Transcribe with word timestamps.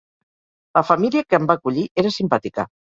La 0.79 0.83
família 0.89 1.25
que 1.29 1.39
em 1.41 1.47
va 1.55 1.59
acollir 1.61 1.87
era 2.05 2.17
simpàtica. 2.21 2.71